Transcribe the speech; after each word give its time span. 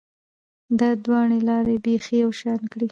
دا 0.79 0.89
دواړې 1.05 1.39
لارې 1.49 1.75
بیخي 1.85 2.15
یو 2.23 2.31
شان 2.39 2.59
کړې 2.71 2.79